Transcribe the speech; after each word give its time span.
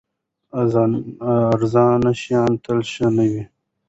ارزانه 1.59 2.11
شیان 2.21 2.51
تل 2.63 2.79
ښه 2.91 3.07
نه 3.15 3.25
وي. 3.31 3.43